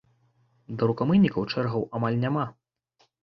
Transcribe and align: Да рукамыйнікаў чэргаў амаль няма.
Да 0.79 0.87
рукамыйнікаў 0.91 1.45
чэргаў 1.55 1.85
амаль 1.99 2.17
няма. 2.27 2.47